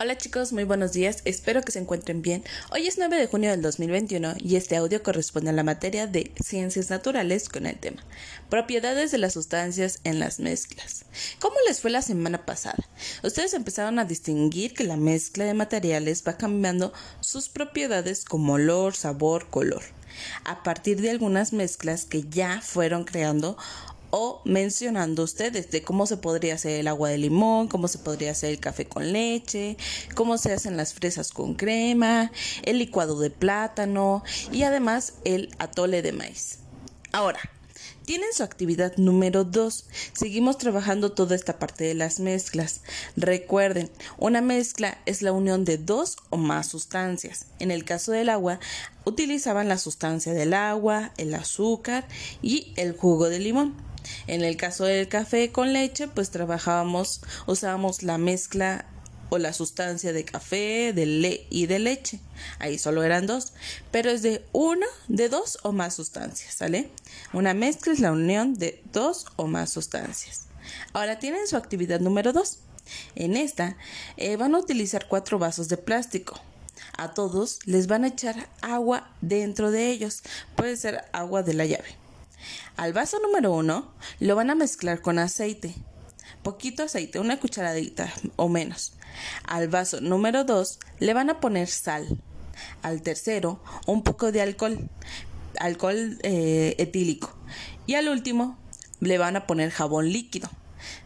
[0.00, 2.42] Hola chicos, muy buenos días, espero que se encuentren bien.
[2.72, 6.32] Hoy es 9 de junio del 2021 y este audio corresponde a la materia de
[6.42, 8.02] Ciencias Naturales con el tema
[8.48, 11.04] Propiedades de las sustancias en las mezclas.
[11.38, 12.84] ¿Cómo les fue la semana pasada?
[13.22, 18.96] Ustedes empezaron a distinguir que la mezcla de materiales va cambiando sus propiedades como olor,
[18.96, 19.82] sabor, color
[20.44, 23.56] a partir de algunas mezclas que ya fueron creando
[24.16, 28.30] o mencionando ustedes de cómo se podría hacer el agua de limón, cómo se podría
[28.30, 29.76] hacer el café con leche,
[30.14, 32.30] cómo se hacen las fresas con crema,
[32.62, 36.60] el licuado de plátano y además el atole de maíz.
[37.10, 37.40] Ahora,
[38.04, 39.86] tienen su actividad número 2.
[40.12, 42.82] Seguimos trabajando toda esta parte de las mezclas.
[43.16, 47.46] Recuerden, una mezcla es la unión de dos o más sustancias.
[47.58, 48.60] En el caso del agua,
[49.04, 52.06] utilizaban la sustancia del agua, el azúcar
[52.42, 53.93] y el jugo de limón.
[54.26, 58.86] En el caso del café con leche, pues trabajábamos, usábamos la mezcla
[59.30, 62.20] o la sustancia de café de le y de leche.
[62.58, 63.52] Ahí solo eran dos,
[63.90, 66.90] pero es de una, de dos o más sustancias, ¿sale?
[67.32, 70.46] Una mezcla es la unión de dos o más sustancias.
[70.92, 72.58] Ahora tienen su actividad número dos.
[73.14, 73.76] En esta
[74.16, 76.40] eh, van a utilizar cuatro vasos de plástico.
[76.96, 80.22] A todos les van a echar agua dentro de ellos.
[80.54, 82.03] Puede ser agua de la llave.
[82.76, 85.74] Al vaso número uno lo van a mezclar con aceite.
[86.42, 88.94] Poquito aceite, una cucharadita o menos.
[89.46, 92.06] Al vaso número dos le van a poner sal.
[92.82, 94.88] Al tercero, un poco de alcohol,
[95.58, 97.34] alcohol eh, etílico.
[97.86, 98.58] Y al último,
[99.00, 100.48] le van a poner jabón líquido.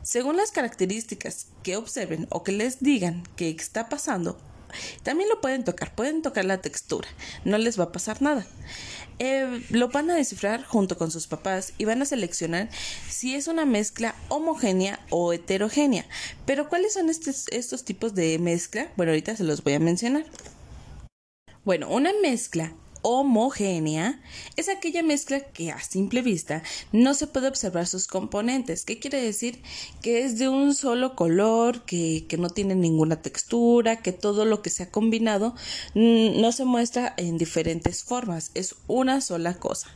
[0.03, 4.39] Según las características que observen o que les digan que está pasando,
[5.03, 7.09] también lo pueden tocar, pueden tocar la textura,
[7.45, 8.47] no les va a pasar nada.
[9.21, 12.69] Eh, lo van a descifrar junto con sus papás y van a seleccionar
[13.09, 16.07] si es una mezcla homogénea o heterogénea.
[16.47, 18.93] Pero ¿cuáles son estos, estos tipos de mezcla?
[18.97, 20.25] Bueno, ahorita se los voy a mencionar.
[21.65, 24.21] Bueno, una mezcla homogénea
[24.57, 26.63] es aquella mezcla que a simple vista
[26.93, 28.85] no se puede observar sus componentes.
[28.85, 29.61] ¿Qué quiere decir?
[30.03, 34.63] Que es de un solo color, que, que no tiene ninguna textura, que todo lo
[34.63, 35.55] que se ha combinado
[35.95, 39.89] mm, no se muestra en diferentes formas, es una sola cosa.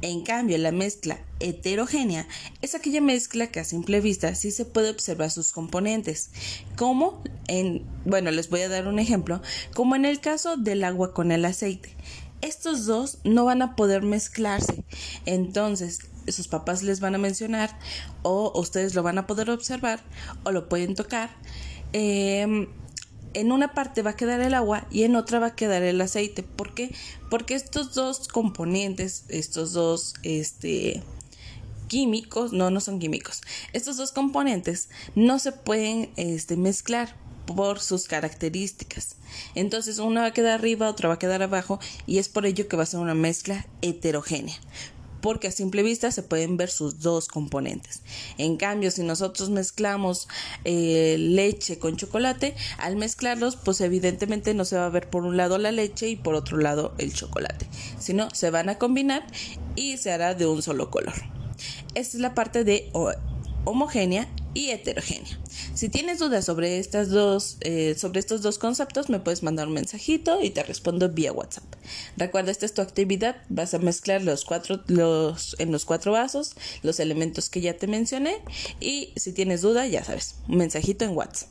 [0.00, 2.28] En cambio, la mezcla heterogénea
[2.62, 6.30] es aquella mezcla que a simple vista sí se puede observar sus componentes,
[6.76, 9.42] como en, bueno, les voy a dar un ejemplo,
[9.74, 11.96] como en el caso del agua con el aceite.
[12.42, 14.84] Estos dos no van a poder mezclarse,
[15.26, 15.98] entonces
[16.28, 17.76] sus papás les van a mencionar
[18.22, 20.00] o ustedes lo van a poder observar
[20.44, 21.30] o lo pueden tocar.
[21.92, 22.68] Em,
[23.38, 26.00] en una parte va a quedar el agua y en otra va a quedar el
[26.00, 26.42] aceite.
[26.42, 26.94] ¿Por qué?
[27.30, 31.02] Porque estos dos componentes, estos dos, este,
[31.88, 33.42] químicos, no, no son químicos.
[33.72, 37.16] Estos dos componentes no se pueden este, mezclar
[37.46, 39.16] por sus características.
[39.54, 42.68] Entonces una va a quedar arriba, otra va a quedar abajo y es por ello
[42.68, 44.56] que va a ser una mezcla heterogénea
[45.20, 48.02] porque a simple vista se pueden ver sus dos componentes.
[48.38, 50.28] En cambio, si nosotros mezclamos
[50.64, 55.36] eh, leche con chocolate, al mezclarlos, pues evidentemente no se va a ver por un
[55.36, 57.66] lado la leche y por otro lado el chocolate,
[57.98, 59.26] sino se van a combinar
[59.76, 61.14] y se hará de un solo color.
[61.94, 62.90] Esta es la parte de
[63.64, 65.38] homogénea y heterogénea.
[65.74, 69.74] Si tienes dudas sobre estas dos, eh, sobre estos dos conceptos, me puedes mandar un
[69.74, 71.64] mensajito y te respondo vía WhatsApp.
[72.16, 73.36] Recuerda, esta es tu actividad.
[73.48, 77.86] Vas a mezclar los cuatro, los, en los cuatro vasos, los elementos que ya te
[77.86, 78.42] mencioné.
[78.80, 81.48] Y si tienes duda, ya sabes, un mensajito en WhatsApp.